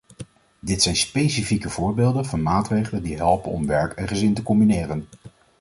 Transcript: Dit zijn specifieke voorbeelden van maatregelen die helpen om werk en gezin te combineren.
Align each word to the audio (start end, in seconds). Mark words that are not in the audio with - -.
Dit 0.59 0.81
zijn 0.81 0.95
specifieke 0.95 1.69
voorbeelden 1.69 2.25
van 2.25 2.41
maatregelen 2.41 3.03
die 3.03 3.15
helpen 3.17 3.51
om 3.51 3.67
werk 3.67 3.93
en 3.93 4.07
gezin 4.07 4.33
te 4.33 4.43
combineren. 4.43 5.05